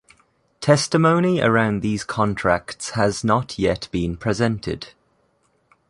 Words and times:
Testimony 0.61 1.41
around 1.41 1.83
these 1.83 2.03
contracts 2.03 2.89
has 2.97 3.23
not 3.23 3.59
yet 3.59 3.87
been 3.91 4.17
presented. 4.17 4.93